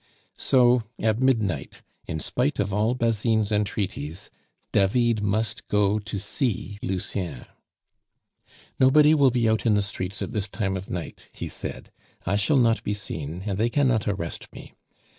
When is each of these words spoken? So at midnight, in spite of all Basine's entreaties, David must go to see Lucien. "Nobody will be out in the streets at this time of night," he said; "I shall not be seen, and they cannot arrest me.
So 0.39 0.81
at 0.97 1.21
midnight, 1.21 1.83
in 2.07 2.19
spite 2.19 2.59
of 2.59 2.73
all 2.73 2.95
Basine's 2.95 3.51
entreaties, 3.51 4.31
David 4.71 5.21
must 5.21 5.67
go 5.67 5.99
to 5.99 6.17
see 6.17 6.79
Lucien. 6.81 7.45
"Nobody 8.79 9.13
will 9.13 9.29
be 9.29 9.47
out 9.47 9.63
in 9.63 9.75
the 9.75 9.83
streets 9.83 10.23
at 10.23 10.31
this 10.31 10.47
time 10.47 10.75
of 10.75 10.89
night," 10.89 11.29
he 11.33 11.47
said; 11.47 11.91
"I 12.25 12.35
shall 12.35 12.57
not 12.57 12.83
be 12.83 12.95
seen, 12.95 13.43
and 13.45 13.59
they 13.59 13.69
cannot 13.69 14.07
arrest 14.07 14.51
me. 14.51 14.73